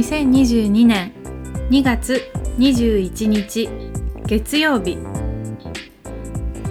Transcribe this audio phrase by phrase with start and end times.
[0.00, 1.12] 2022年
[1.68, 3.68] 2月21日
[4.24, 4.92] 月曜日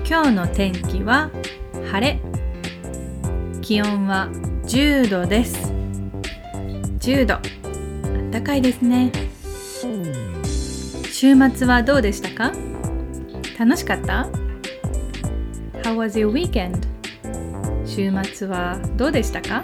[0.04, 1.30] 今日の天気は
[1.92, 2.20] 晴れ。
[3.62, 4.30] 気温は
[4.64, 5.72] 10度です。
[7.02, 7.38] 10度
[8.32, 9.12] 暖かいですね。
[11.12, 12.52] 週末はどうでしたか？
[13.60, 14.28] 楽しかった
[15.84, 16.80] ?How was your weekend?
[17.86, 19.62] 週末はどうでしたか？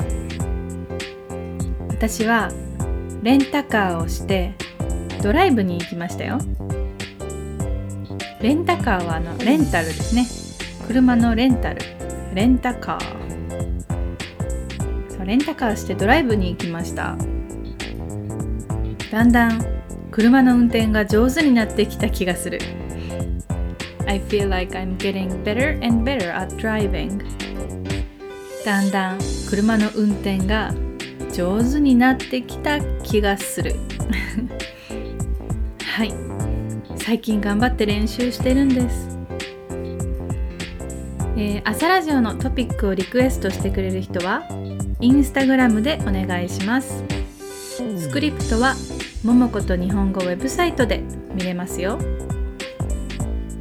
[1.90, 2.52] 私は
[3.26, 4.54] レンタカーをして
[5.24, 6.38] ドライブに行きましたよ。
[8.40, 10.28] レンタカーはあのレンタルですね。
[10.86, 11.82] 車のレンタル。
[12.36, 13.82] レンタカー。
[15.10, 17.18] そうレンタカーしてドライブに行きました。
[19.12, 19.66] だんだん
[20.12, 22.60] 車の運転が上手になってきた気がする。
[24.06, 27.26] I feel like I'm getting better and better at driving.
[28.64, 29.20] だんだん
[29.50, 30.76] 車の運転が
[31.36, 33.76] 上手になってきた気がする。
[35.84, 36.14] はい。
[37.06, 39.16] 最近頑張って練習してるんです、
[41.38, 44.42] えー、朝ラジオのトピックをリクエストしてくれる人は
[45.00, 47.04] インスタグラムでお願いします。
[47.98, 48.74] スクリプトは
[49.24, 51.04] ももこと日本語ウェブサイトで
[51.36, 52.00] 見れますよ。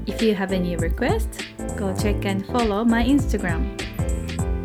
[0.06, 1.28] If you have any requests,
[1.76, 3.62] go check and follow my Instagram.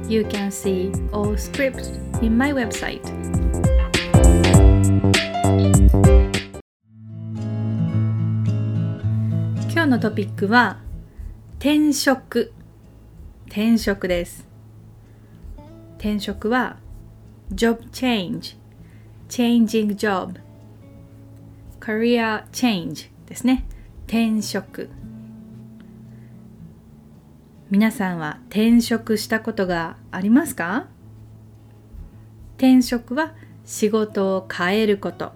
[0.07, 3.01] You can see all scripts in my website.
[9.71, 10.79] 今日のトピックは
[11.59, 12.51] 転職
[13.47, 14.45] 転職です
[15.97, 16.77] 転職は
[17.53, 18.57] job change
[19.29, 20.39] changing job
[21.79, 23.65] career change ですね
[24.07, 24.89] 転職
[27.69, 30.87] 皆さんは転職したことがありますか
[32.59, 33.31] 転職は
[33.63, 35.31] 仕事を変えること。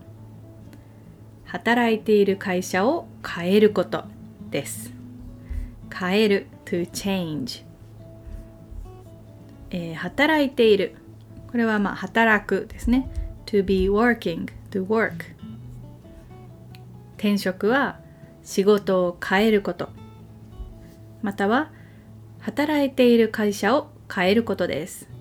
[1.46, 4.04] 働いている会社を変えること
[4.52, 4.92] です。
[5.90, 7.64] 変える to change、
[9.70, 10.98] えー、働いている。
[11.50, 13.10] これはまあ働くですね。
[13.46, 15.14] to be working to work
[17.16, 18.02] 転職は
[18.44, 19.88] 仕事を変えること。
[21.22, 21.72] または
[22.42, 25.13] 働いている会社を変えることです。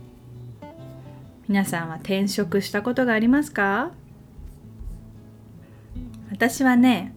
[1.48, 3.91] 皆さんは転職したことがありますか？
[6.30, 7.14] 私はね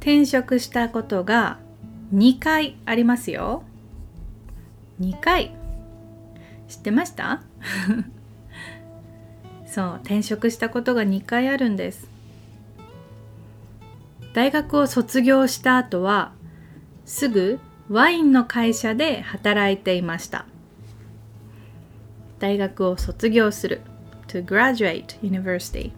[0.00, 1.58] 転職したことが
[2.14, 3.62] 2回ありますよ。
[5.00, 5.54] 2回。
[6.68, 7.42] 知ってました？
[9.66, 12.08] そう転職したことが2回あるんです。
[14.34, 16.32] 大学を卒業した後は
[17.04, 17.60] すぐ
[17.90, 20.46] ワインの会社で働いていました。
[22.42, 23.82] 大学を卒業する。
[24.26, 25.92] To graduate university.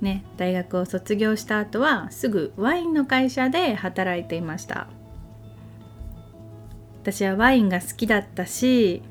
[0.00, 4.86] ね大学を卒業した後はすぐワインの会社で働いていました。
[7.02, 9.02] 私はワインが好きだったし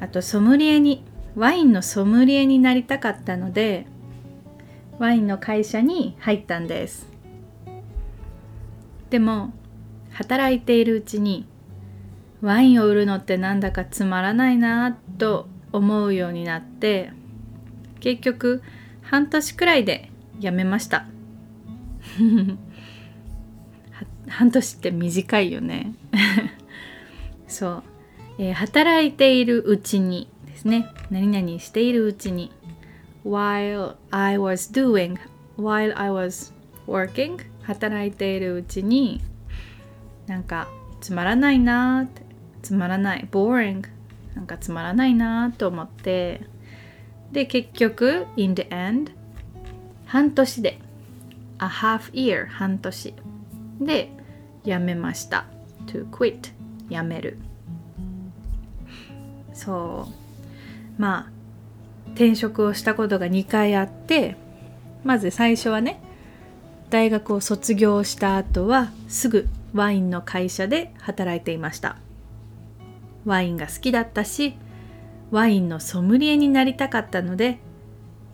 [0.00, 1.04] あとソムリエに
[1.36, 3.86] ワインのソムリエになりたかったので
[4.98, 7.06] ワインの会社に入ったんです。
[9.10, 9.52] でも
[10.12, 11.46] 働いているうちに
[12.42, 17.12] ワインを売るのってなんだかつまらないなと思うようになって
[18.00, 18.62] 結局
[19.00, 20.10] 半年くらいで
[20.40, 21.06] 辞めました。
[24.28, 25.94] 半年って短いよね。
[27.46, 27.82] そう、
[28.38, 30.88] えー、働いているうちにですね。
[31.10, 32.50] 何々しているうちに
[33.24, 35.16] while I was doing
[35.56, 36.52] while I was
[36.86, 39.20] working 働いているうちに
[40.26, 40.68] なんか
[41.00, 42.21] つまらないなって
[42.62, 43.28] つまらない。
[43.30, 43.84] boring
[44.34, 46.42] なんかつまらないなと思って。
[47.32, 49.12] で結局 in the end
[50.06, 50.78] 半年で。
[51.58, 53.14] A half year 半年。
[53.80, 54.10] で
[54.64, 55.46] 辞めました。
[55.86, 56.52] to quit
[56.88, 57.38] 辞める。
[59.52, 60.08] そ
[60.98, 61.00] う。
[61.00, 61.32] まあ
[62.10, 64.36] 転職をしたことが2回あって
[65.04, 66.00] まず最初はね
[66.90, 71.96] 大学を卒業した後はすぐワインの会社で働いていました。
[73.24, 74.56] ワインが好きだったし
[75.30, 77.58] ワインのソムリエになりたかったので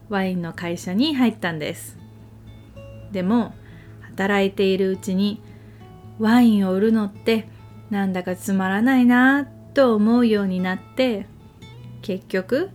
[0.09, 1.99] ワインの会社に入ったんです。
[3.13, 3.55] でも
[4.03, 5.43] 働いているうちに
[6.19, 7.49] ワインを売るのって
[7.91, 11.27] なんだかつまらないなと思うようになって
[12.03, 12.71] 結局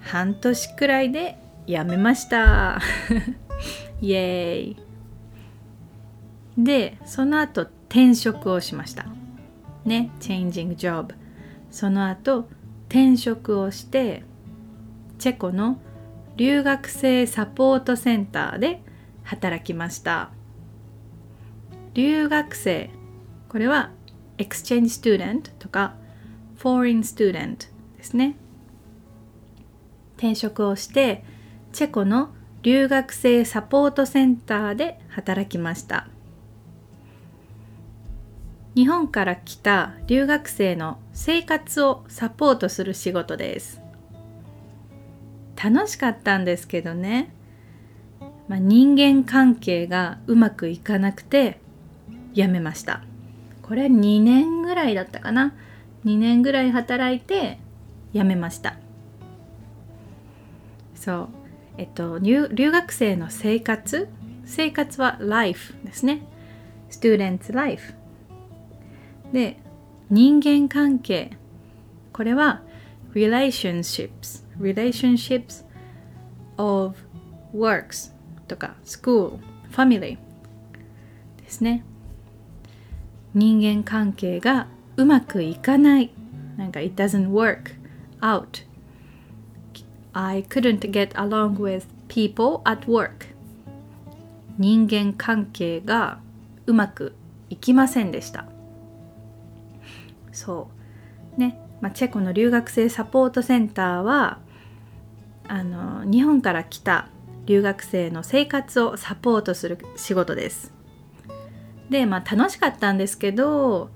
[0.00, 2.80] 半年くらいで辞めました。
[4.00, 4.76] イエーイ。
[6.56, 9.06] でその後転職をしました。
[9.84, 11.14] ね changing job
[11.70, 12.48] その後
[12.88, 14.24] 転職をして
[15.18, 15.80] チェコの
[16.36, 18.82] 留学生サポートセンターで
[19.24, 20.30] 働きました。
[21.94, 22.90] 留学生
[23.48, 23.90] これは
[24.38, 25.94] exchange student とか
[26.56, 28.36] foreign student ですね。
[30.16, 31.24] 転職をして
[31.72, 32.30] チェコの
[32.62, 36.08] 留学生サポートセンターで働きました。
[38.78, 43.82] 日本から来た留学生の生活をサポートする仕事です。
[45.60, 47.34] 楽しかったんですけどね、
[48.46, 51.58] まあ、人間関係がうまくいかなくて
[52.34, 53.02] 辞めました。
[53.62, 55.56] これ2年ぐらいだったかな。
[56.04, 57.58] 2年ぐらい働いて
[58.14, 58.76] 辞めました。
[60.94, 61.28] そう。
[61.78, 64.08] えっと留学生の生活？
[64.44, 66.22] 生活は life ですね。
[66.92, 67.97] students life
[69.32, 69.60] で
[70.10, 71.30] 人間関係
[72.12, 72.62] これは
[73.14, 75.64] relationships relationships
[76.56, 76.96] of
[77.54, 78.12] works
[78.46, 79.38] とか school
[79.70, 80.18] family
[81.42, 81.84] ですね
[83.34, 84.66] 人間関係が
[84.96, 86.10] うまくいかない
[86.56, 87.76] なんか it doesn't work
[88.20, 88.66] out
[90.12, 93.26] I couldn't get along with people at work
[94.58, 96.18] 人間関係が
[96.66, 97.14] うまく
[97.48, 98.46] いきませんでした
[100.38, 100.68] そ
[101.36, 101.40] う。
[101.40, 104.38] ね、まあ、チェコの留学生サポートセンターは
[105.48, 107.08] あの日本から来た
[107.46, 110.72] 留学生の生活をサポートする仕事です。
[111.90, 113.90] でまあ楽しかったんですけど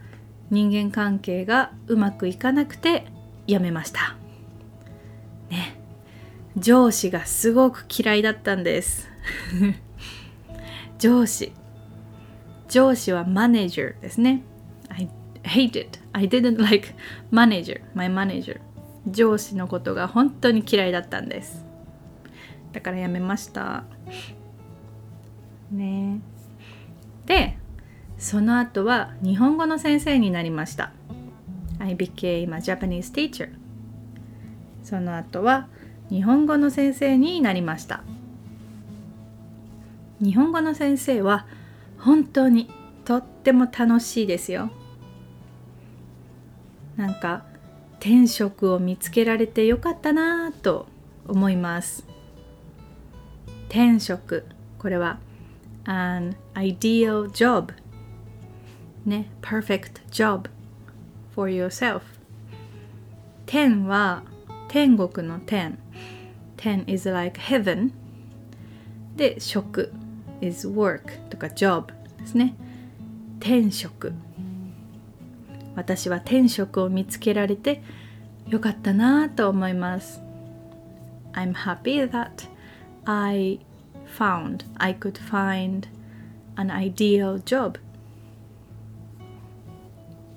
[0.51, 3.07] 人間関係がうまくいかなくて
[3.47, 4.17] 辞めました。
[5.51, 5.79] ね
[6.57, 9.09] 上司がすごく嫌いだったんです。
[10.99, 11.53] 上司。
[12.69, 14.43] 上司はマネージャーですね。
[15.45, 15.99] I hate it.
[16.13, 16.95] I didn't like
[17.31, 18.61] manager my manager.
[19.07, 21.65] 上司のことが本当に嫌いだったんです。
[22.73, 23.85] だからやめました。
[25.71, 26.21] ね。
[27.27, 27.59] で
[28.19, 30.93] その後は日本語の先生になりました。
[31.79, 33.53] I became a Japanese teacher.
[34.85, 35.69] その後は
[36.09, 38.05] 日本語の先生になりました。
[40.21, 41.47] 日本語の先生は
[41.99, 42.71] 本当に
[43.05, 44.71] とっても楽しいですよ。
[46.97, 47.45] なんか
[47.99, 50.87] 転職を見つけられてよかったなぁと
[51.27, 52.05] 思います
[53.69, 54.45] 転職
[54.79, 55.19] これは
[55.85, 57.73] an ideal job
[59.07, 60.49] ね perfect job
[61.35, 62.03] for yourself
[63.47, 64.23] 天は
[64.69, 65.79] 天国の天
[66.57, 67.93] 天 is like heaven
[69.17, 69.93] で職
[70.41, 72.55] is work とか job ですね
[73.39, 74.13] 転職
[75.75, 77.83] 私は転職を見つけられて
[78.49, 80.21] よかったなと思います
[81.33, 82.49] I'm happy that
[83.05, 83.61] I
[84.19, 85.89] found I could find
[86.57, 87.79] an ideal job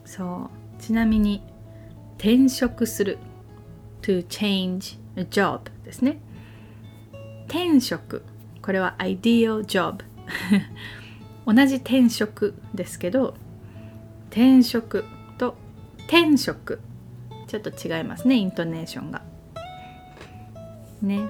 [0.06, 0.50] そ
[0.80, 1.42] うちなみに
[2.18, 3.18] 転職する
[4.02, 6.20] to change a job ですね
[7.48, 8.24] 転職
[8.62, 10.04] これは ideal job
[11.46, 13.36] 同じ転職ですけど
[14.30, 15.06] 転職
[16.07, 16.80] と転職。
[17.48, 19.22] ちょっと違いますねイントネーションが。
[21.01, 21.30] ね。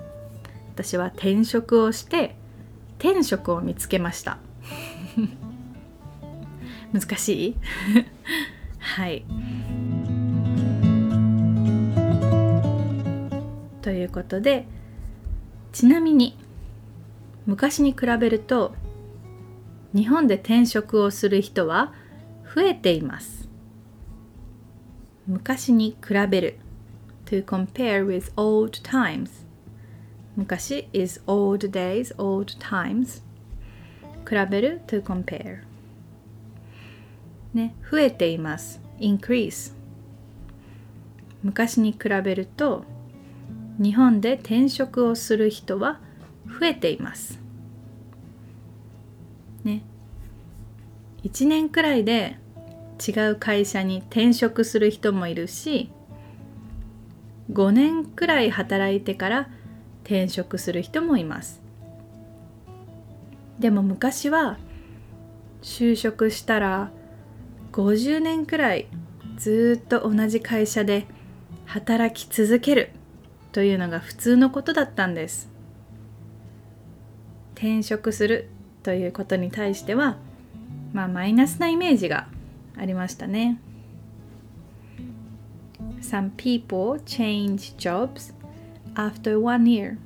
[0.73, 2.35] 私は転職をして
[3.00, 4.38] 転職を見つけました。
[6.93, 7.55] 難しい？
[8.79, 9.25] はい。
[13.81, 14.65] ということで
[15.71, 16.38] ちなみに
[17.45, 18.73] 昔に比べると
[19.93, 21.93] 日本で転職をする人は
[22.55, 23.44] 増えています。
[25.27, 26.60] 昔に比べる
[27.25, 29.46] to compare with old times
[30.38, 33.24] 昔 is old days, old times
[34.27, 35.62] 比べる to compare
[37.53, 39.74] ね、増えています increase
[41.41, 42.84] 昔に比べると
[43.79, 46.00] 日本で転職をする人は
[46.60, 47.39] 増えています
[49.63, 49.84] ね
[51.24, 52.38] 1年くらいで
[53.05, 55.91] 違う会社に転職する人もいるし
[57.51, 59.49] 5年くらい働いてから
[60.03, 61.61] 転職する人もいます。
[63.59, 64.57] でも昔は
[65.61, 66.91] 就職したら
[67.71, 68.87] 50年くらい
[69.37, 71.05] ずっと同じ会社で
[71.65, 72.91] 働き続ける
[73.51, 75.49] というのが普通のことだったんです。
[77.53, 78.49] 転職する
[78.83, 80.17] ということに対しては
[80.93, 82.27] まあマイナスなイメージが
[82.76, 83.60] ありましたね
[86.00, 88.32] Some people change jobs
[88.94, 89.99] after one year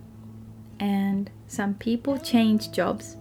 [0.79, 3.17] and some people change jobs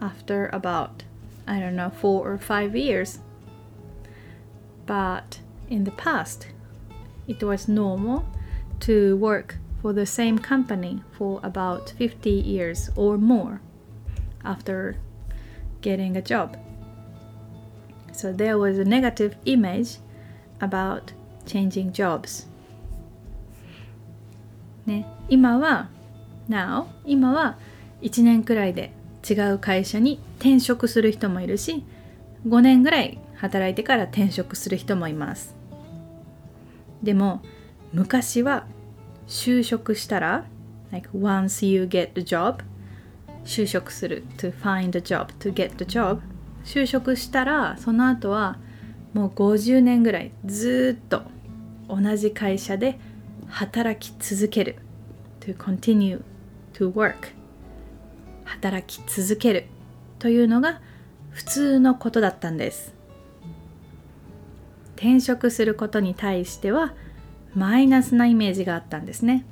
[0.00, 1.02] after about,
[1.46, 3.18] I don't know, four or five years.
[4.86, 6.48] But in the past,
[7.26, 8.24] it was normal
[8.80, 13.60] to work for the same company for about 50 years or more
[14.44, 14.96] after
[15.80, 16.56] getting a job.
[18.13, 19.99] So there was a negative image
[20.59, 21.13] about
[21.45, 22.47] changing jobs.
[24.85, 25.89] ね、今は
[26.49, 27.57] Now 今は
[28.01, 28.91] 1年くらいで
[29.27, 31.83] 違う会社に転職する人もいるし
[32.47, 35.55] 5年ぐらい働いてから転職する人もいます
[37.03, 37.41] でも
[37.93, 38.65] 昔は
[39.27, 40.45] 就職したら
[40.91, 42.63] like once you get the job
[43.45, 46.19] 就職する to find a job to get the job
[46.63, 48.57] 就職したらその後は
[49.13, 51.23] もう50年ぐらいずっと
[51.89, 52.99] 同じ会社で
[53.47, 54.77] 働き続ける
[55.41, 56.21] to continue
[56.73, 57.33] to work
[58.45, 59.65] 働き続ける
[60.19, 60.81] というのが
[61.31, 62.93] 普通のことだったんです。
[64.95, 66.93] 転職することに対しては
[67.55, 69.45] マイナスなイメージがあったんですね。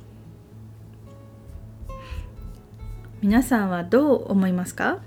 [3.21, 4.99] 皆さんはどう思いますか？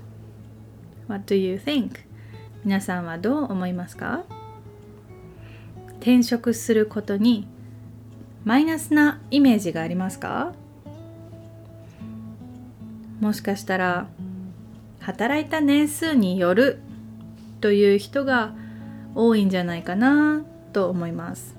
[1.07, 1.99] What do you think?
[2.63, 4.23] 皆さんはどう思いますか
[5.99, 7.47] 転職することに
[8.45, 10.53] マイナスなイメージがありますか
[13.19, 14.07] もしかしたら
[14.99, 16.79] 働いた年数による
[17.61, 18.53] という人が
[19.15, 20.43] 多いんじゃないかな
[20.73, 21.55] と思います。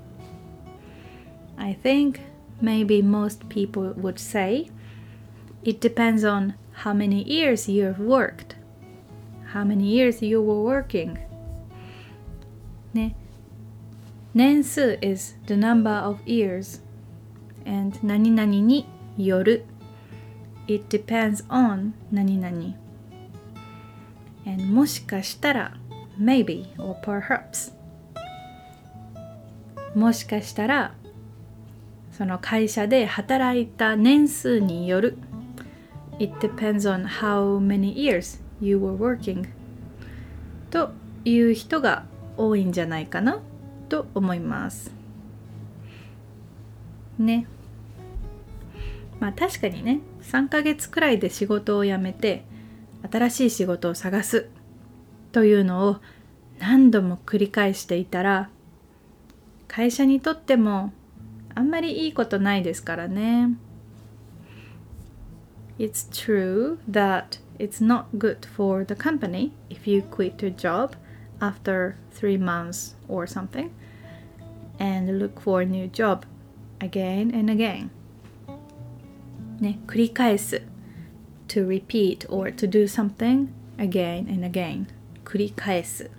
[1.57, 2.19] I think
[2.61, 4.69] maybe most people would say
[5.63, 8.55] it depends on how many years you have worked,
[9.55, 11.17] how many years you were working.
[12.93, 13.15] ね、
[14.33, 16.81] 年数 is the number of years
[17.65, 18.85] and 何々に
[19.17, 19.63] よる
[20.67, 22.75] It depends on 何々
[24.45, 25.77] and もしかしたら
[26.19, 27.73] maybe or perhaps
[29.95, 30.95] もしかしたら
[32.11, 35.17] その会社で働いた年数による
[36.19, 39.47] It depends on how many years you were working
[40.69, 40.91] と
[41.23, 42.05] いう人が
[42.37, 43.41] 多いんじゃないかな
[43.89, 44.91] と思います
[47.17, 47.47] ね
[49.19, 52.43] まあ確かにね3ヶ月くらいで仕事を辞めて
[53.11, 54.49] 新しい仕事を探す
[55.31, 55.97] というのを
[56.59, 58.49] 何度も繰り返していたら
[59.67, 60.93] 会社にとっても
[61.53, 63.49] あんまりいいことないですからね。
[65.79, 70.95] It's true that it's not good for the company if you quit your job
[71.41, 73.73] after three months or something
[74.79, 76.25] and look for a new job
[76.79, 77.89] again and again.
[79.59, 80.61] ね、繰り返す
[81.47, 83.47] to repeat or to do something
[83.77, 84.87] again and again
[85.23, 86.09] 繰り返す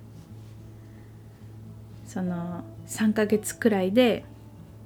[2.07, 4.25] その3ヶ月くらいで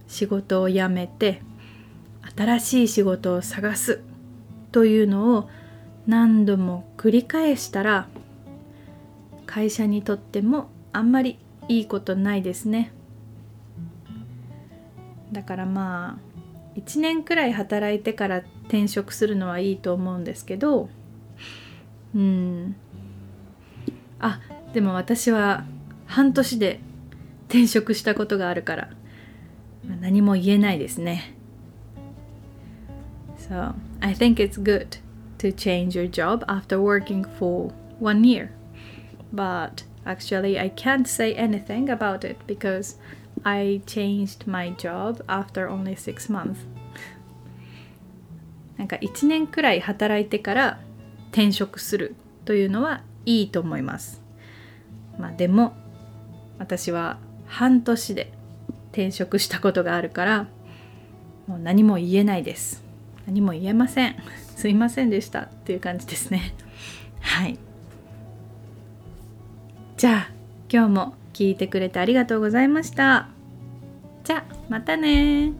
[0.08, 1.42] 仕事を辞めて
[2.36, 4.00] 新しい仕事を探す
[4.72, 5.50] というのを
[6.06, 8.08] 何度も繰り返したら
[9.46, 11.38] 会社にとってもあんまり
[11.68, 12.92] いいことないですね。
[15.32, 16.18] だからま
[16.76, 20.88] あ1年くらい働いてから転職するのはいいと思うんですけど
[22.14, 22.76] うん。
[24.18, 24.40] あ
[24.72, 25.64] でも私は
[26.06, 26.80] 半年で
[27.48, 28.90] 転職したことがあるから
[30.00, 31.34] 何も言えないですね。
[33.38, 35.00] So I think it's good
[35.40, 38.50] to change your job after working for one year
[39.32, 42.96] but actually I can't say anything about it because
[43.42, 46.58] I changed my job after only six months
[48.76, 50.80] なんか1年くらい働いてから
[51.30, 54.22] 転職するというのはいいと思います
[55.18, 55.74] まあでも
[56.58, 58.32] 私は半年で
[58.88, 60.48] 転職したことがあるから
[61.46, 62.82] もう何も言えないです
[63.26, 64.16] 何も言えません
[64.60, 66.52] すいませんでしたっていう感じですね。
[67.20, 67.58] はい。
[69.96, 70.30] じゃあ
[70.70, 73.28] 今日も聞いてくれてありがとうございました。
[74.22, 75.52] じゃあまたね